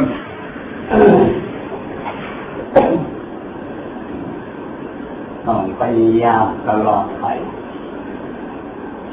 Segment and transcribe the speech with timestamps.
[0.00, 0.02] น
[5.46, 7.26] ต้องพยายามตลอดไป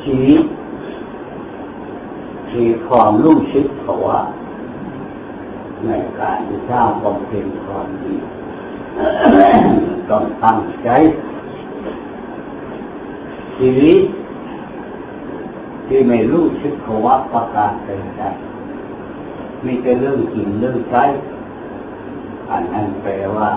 [0.04, 0.44] ชีวิต
[2.54, 4.20] มีความรู้สึกเพราะว่า
[5.86, 8.16] ในการที่สร้างความเป็นความดี
[10.10, 10.90] ต้องตั้งใจ
[13.58, 14.02] ชีวิต
[15.88, 18.24] ที่ไม่รู้สึกภาวะประกาศใด
[19.66, 21.04] มีแต่เรื่องกินเรื่องใช้
[22.52, 23.52] อันนั้นแปลว่า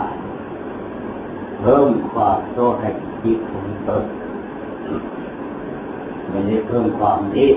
[1.61, 2.89] เพิ่มความโตให้
[3.23, 4.05] จิตของตน
[6.29, 7.49] ไม่ได้เพิ่มความดี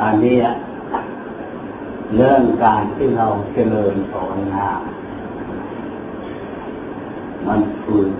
[0.00, 0.36] อันนี้
[2.16, 4.68] เรื่องการที่เราเจริญภาวนา
[7.46, 8.10] มันฝืน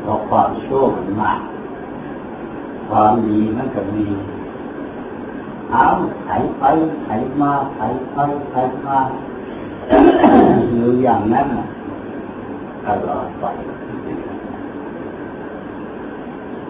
[0.00, 1.40] เพราะความโชั่วมันมาก
[2.88, 4.04] ความดีมันก็มี
[5.72, 5.86] เอา
[6.24, 6.28] ไถ
[6.58, 6.64] ไป
[7.04, 7.08] ไถ
[7.40, 7.80] มาไถ
[8.12, 8.18] ไป
[8.50, 8.54] ไถ
[8.86, 8.98] มา
[10.70, 11.48] อยู่อย่างนั้น
[12.84, 13.44] ตลอดไป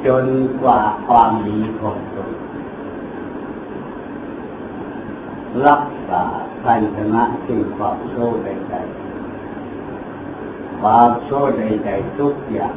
[0.04, 0.26] จน
[0.62, 2.32] กว่าความดีของตน
[5.66, 6.24] รักษา
[6.62, 12.74] ใันชนะสิ่งความโชคใดๆความโชคใดๆทุกอย่าง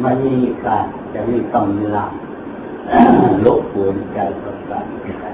[0.00, 2.12] ไม่มีการจะมีกำลัง
[3.44, 4.86] ลบกวนใจประสาท
[5.20, 5.24] ใด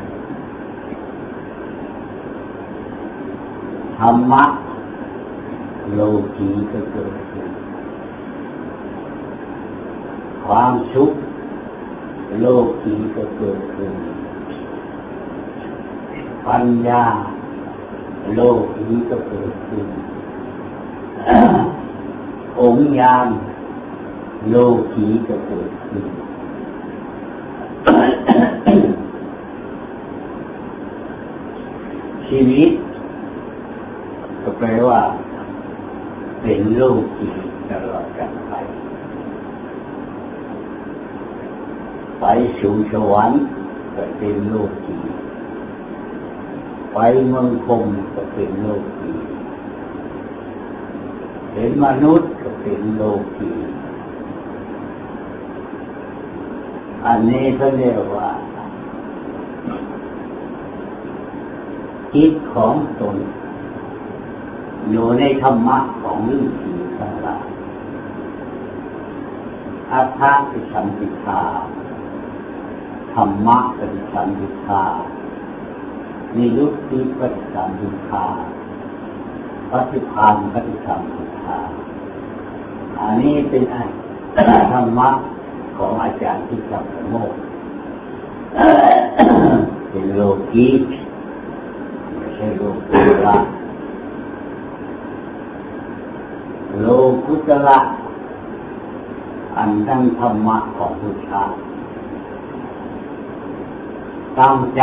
[3.98, 4.44] ธรรมะ
[5.94, 6.00] โล
[6.36, 7.48] กีก็เกิดขึ้น
[10.44, 11.12] ความสุข
[12.40, 12.46] โล
[12.82, 13.92] กีก็เกิดขึ้น
[16.46, 17.04] ปัญญา
[18.34, 18.40] โล
[18.76, 19.86] กีก็เกิดขึ้น
[22.60, 23.28] องค์ยาม
[24.50, 24.56] โล
[24.94, 26.04] กีก็เกิดขึ้น
[32.28, 32.70] ชีวิต
[34.42, 35.00] ก็แปลว่า
[36.42, 36.82] เป็นโล
[37.18, 37.28] กี
[37.70, 38.52] ตลอดกันไป
[42.20, 42.24] ไป
[42.60, 43.42] สู่สวรรค์
[43.96, 44.54] ก็เป็นโล
[44.86, 44.98] กี
[46.92, 46.98] ไป
[47.28, 48.66] เมืองคมก็เป็นโล
[49.00, 49.14] กี
[51.52, 53.02] เห็นมนุษย์ก็เป็นโล
[53.36, 53.52] กี
[57.06, 58.28] อันนี้เขาเรียกว่า
[62.14, 63.16] จิตของตน
[64.90, 67.46] อยู่ในธรรมะของฤาษีทั้งหลาย
[69.92, 71.42] อาทาติสัมปิทา
[73.14, 74.84] ธรรมะป็นสัมปิทา
[76.36, 78.26] นิยุตติปฏิสัมพิทา
[79.70, 81.58] ปฏิพานปฏิสัมพิทา
[82.98, 83.62] อันนี้เป็น
[84.72, 85.10] ธรรมะ
[85.76, 87.32] ของอาจารย์ที่จับโมก
[89.90, 90.20] เป็นโล
[90.52, 90.68] กี
[92.44, 93.36] ใช่โลกุตระ
[96.80, 96.86] โล
[97.26, 97.78] กุตระ
[99.56, 101.44] อันดังธรรมะของพุทธา
[104.38, 104.82] ตั้งใจ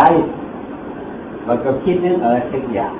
[1.46, 2.94] มันก็คิดนึกอะไรสักอย่าง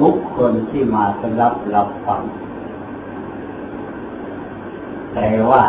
[0.00, 2.22] บุคคลที่มาสรับรับฟัง
[5.14, 5.64] แต่ว่า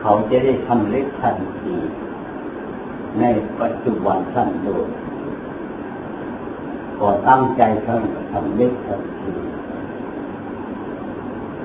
[0.00, 1.76] เขาจะได้ทำเล็กทันที
[3.20, 3.24] ใน
[3.60, 4.86] ปัจจุบันสั้นโดย
[7.00, 9.32] ก็ตั้งใจทำทำเล็กทันที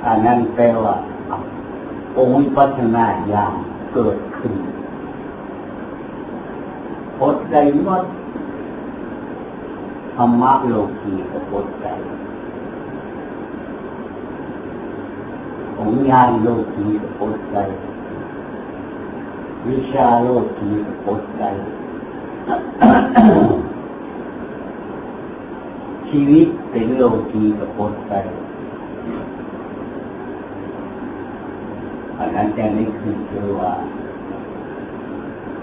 [0.06, 0.96] อันนั้นแปลว่า
[2.18, 3.54] องค์พัฒนาอย่าง
[3.94, 4.54] เกิดขึ้น
[7.18, 8.06] พดใจหมด
[10.16, 11.88] ธรรมะโลกีก็พดใจ
[15.80, 17.58] องญาณโลกีก็พดใจ
[19.70, 20.30] วิชาโล
[20.60, 21.44] กีก็พดใจ
[26.10, 28.14] ชีวิตเป็นโลกีก็พดใจ
[32.18, 33.74] อันนั้นจะนี่คือคือว่า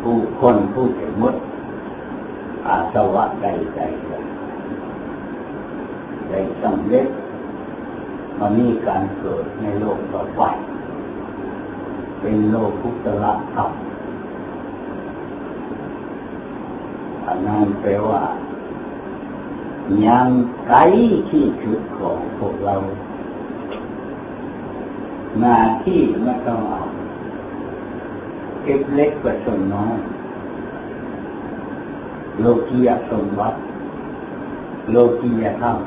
[0.03, 1.34] ผู้คนผู้จะมด
[2.66, 3.47] อาสวะใด
[3.77, 3.80] ใด
[6.28, 7.07] ได้สำเร็จ
[8.39, 10.42] มันมีการเกิดในโลกต่อไป
[12.21, 13.71] เป็นโลกพุทธละธรรม
[17.30, 18.22] อันนั้นแปลว่า
[20.06, 20.28] ยัง
[20.68, 20.78] ไกล
[21.30, 22.77] ที่สุดของพวกเรา
[25.41, 26.82] หน้าที่ไม่ต้องเอา
[28.62, 29.97] เก็บเล็กกว่าส่วนน้อย
[32.41, 33.59] โลกียสมบัติ
[34.91, 35.78] โลกียธรรม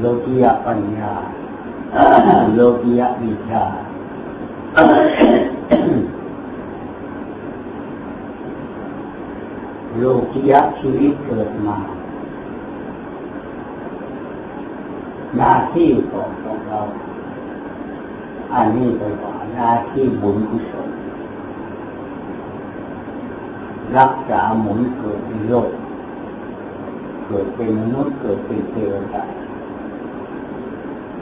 [0.00, 1.14] โลกียปัญญา
[2.54, 3.64] โลกียวิชา
[9.98, 11.78] โลกิยะชีวิตเกิดมา
[15.36, 16.80] หน้าที่ของของเรา
[18.52, 20.88] อันนี้ไปว่าหน้าที่บุญกุศล
[23.96, 25.70] รักษาหมุนเกิดในโลก
[27.26, 29.24] เกิดเป็นมนุษย์เกิดเป็นเทวดา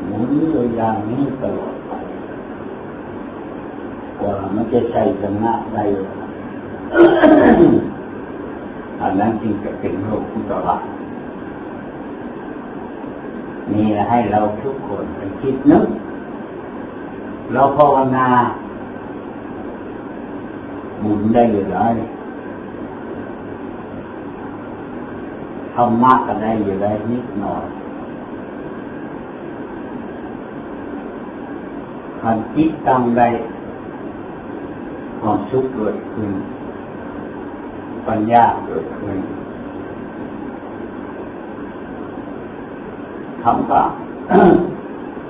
[0.07, 1.93] หมุนโดยอย่างนี้ตลอดไป
[4.21, 5.85] กว่ามันจะใช้ชนะได้
[9.03, 10.85] อันนั้นจึงจะเป็นโลกพุทธวัตร
[13.73, 15.87] นี่ให้เราทุกคนไปคิดนึก
[17.53, 18.27] เราภาวนา
[21.03, 21.91] บุญได้อยู่แล้ว
[25.75, 27.65] ธรรมะก็ได้อยู่แล้วนิดหน่อย
[32.21, 33.29] คันคิดตั้งได้
[35.21, 36.31] ความสุขเกิดขึ้น
[38.09, 39.19] ปัญญาเกิดขึ้น
[43.43, 43.83] ทำก็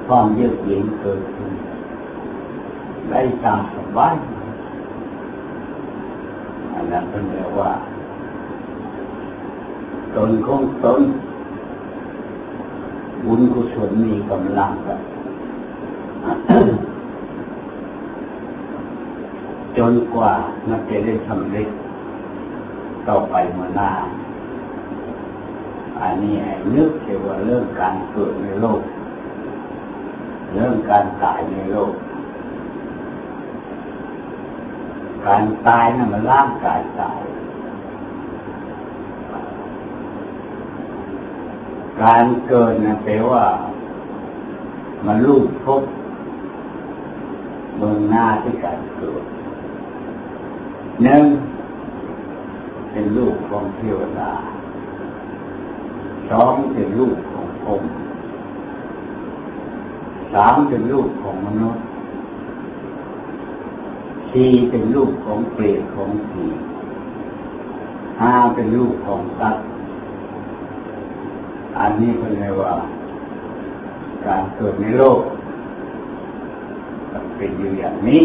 [0.07, 1.51] ความเยือกเย็นเกิดขึ้น
[3.11, 4.15] ได้ตามสบาย
[6.75, 7.73] อันนั้นเป็นเรียกว่า
[10.17, 11.03] ตนของตน
[13.25, 15.01] บุญกุศลมีกำลังกัน
[19.79, 20.33] จนกว่า
[20.69, 21.69] มันจะได้สำเร็จ
[23.09, 23.91] ต่อไปเมื่อหน้า
[26.01, 28.83] อันนี้ให้นึกเกี่ยวกับเรื่องการเกิดในโลก
[30.53, 31.95] เรื่องการตายในโลก
[35.27, 37.21] การตายนั่นมันร่างกายตาย
[42.03, 43.45] การเกิดนะแปลว่า
[45.07, 45.83] มันรูปพบ
[47.79, 49.25] เมืองหน้าที่การเกิด
[51.03, 51.25] หนึ่ง
[52.99, 54.33] เป็นลูกของเทวดา
[56.31, 57.83] สองเป็นลูกของผม
[60.33, 61.85] สามเป็นลูกของมนุษย์
[64.33, 66.45] สี่เป็นลูกของเปรตของผี
[68.21, 69.57] ห้าเป็นลูกของตัด
[71.79, 72.75] อันนี้เป็นไงว่า
[74.27, 75.21] การเกิดในโลก
[77.37, 78.23] เป็นอยู่อย่างนี้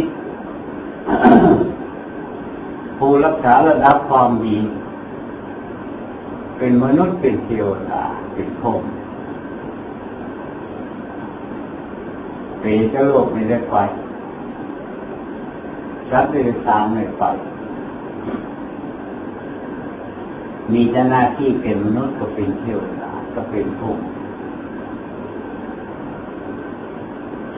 [3.04, 4.58] ผู้รักษาระดับความดี
[6.58, 8.04] เป็นมนุษย์เป็นเทวดา
[8.34, 8.84] เป็นพรหม
[12.60, 13.76] เปรตโลกไม่ได้ไป
[16.10, 17.24] สัตว์ได้ตามไม่ไป
[20.74, 24.00] มีหน้าที่เป็นมนุษย์ก็เป็นเทวดาก็เป็นพรหม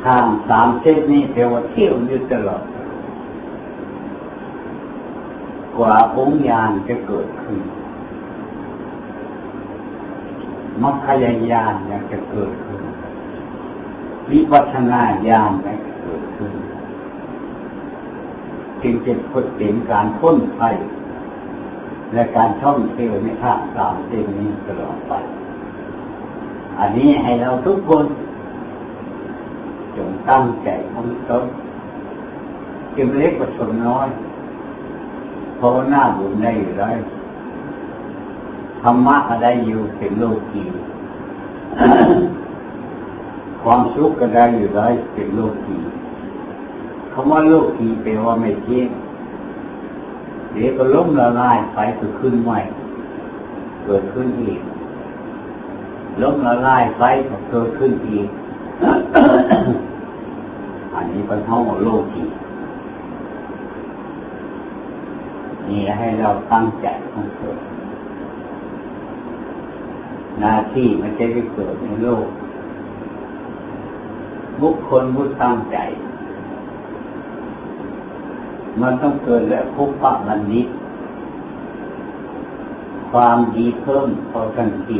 [0.04, 2.64] ทางสามเส้นนี้เทวเที่ยวอยู่ตลอด
[5.78, 7.60] กว่าองค์ญาณจะเกิดขึ้น
[10.84, 12.82] มรรคยญาณยังจะเกิดขึ้น
[14.32, 16.54] วิปัสสนาญาณจะเกิดขึ้น
[18.82, 20.76] จึงจะพดเห็นการพ้นภัย
[22.14, 25.14] และการท่องเที่ยวในทางตามเส้นนี้ตลอดไป
[26.80, 28.06] อันนี้ให้เราทุกคน
[29.96, 31.46] จงตั้งใจของตน
[32.96, 34.08] จึงเล็กกว่าสมน้อย
[35.64, 36.92] ภาวนาบุญได้อยู่ได้
[38.84, 40.64] ธรรมะก็ได้อยู่เป็นโลกี
[43.64, 45.78] ความสุขก็ได้อยู่ได้เป็นโลกี
[47.14, 48.90] คำว่าโลกีแปลว่าไม่เที่ยง
[50.52, 52.60] เดี๋ยวก็ล้มละลายไปก็ขึ้นใหม่
[53.86, 54.60] เกิดขึ้นอีก
[56.22, 58.28] ล้มละลายไปก็เกิดขึ้นอีก
[60.94, 62.24] อันนี้เป็นห้องโลกี
[65.74, 67.60] นี่ให้เราตั้งใจของเกิด
[70.40, 72.28] หน้าที่มันจะได้เกิดในโลก
[74.62, 75.78] บุคคลผู้ตั้งใจ
[78.82, 80.66] มันต้องเกิดและพบปะมันนี้
[83.12, 85.00] ความดีเพิ่มพอกันที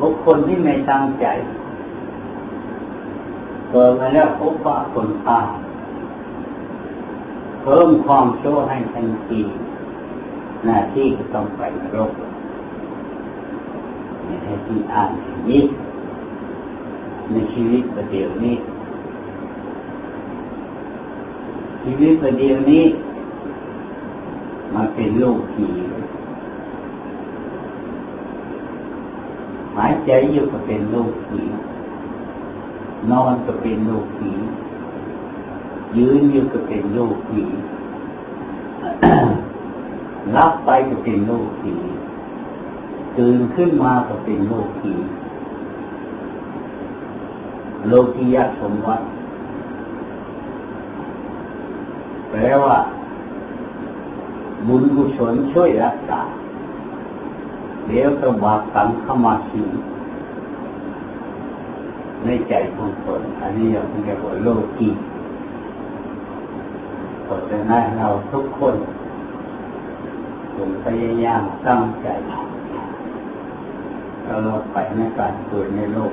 [0.00, 1.26] บุคคลที่ไม่ตั้งใจ
[3.70, 5.48] เกิดมาแล้วพบปะคนตาย
[7.68, 9.40] เพิ่มความชั่วให้ทันที
[10.64, 12.12] หน้าที่ก็ต้องไปนรก
[14.24, 15.10] ในที่อ่าน
[15.48, 15.62] นี้
[17.32, 18.56] ในชีวิตประเดี๋ยวนี้
[21.82, 22.84] ชีวิตประเดี๋ยวนี้
[24.74, 25.68] มาเป็นโลกผี
[29.76, 31.40] หายใจอยู่ก็เป็นโลกผี
[33.10, 34.32] นอนก็เป็นโลกผี
[35.98, 37.42] ยืนอยู่ก็เป็นโลกผี
[40.36, 41.74] รับไปก็เป็นโลกผี
[43.18, 44.92] ตื่นขึ้นมาก็เป็นโลกผี
[47.88, 49.02] โลกียสมวัต
[52.30, 52.78] แปลว่า
[54.66, 56.22] บุญกุศลช่วยรักษา
[57.86, 59.68] เดี๋ยวก็บาปกรรมเข้ามาสิง
[62.24, 64.88] ในใจของตนอันนี้เราเรียกว่าโลกี
[67.26, 68.76] พราะฉะนั้นเราทุกคน
[70.56, 72.08] จงพยายามตั้งใจ
[74.28, 76.12] ตลอดไปในการเกิดในโลก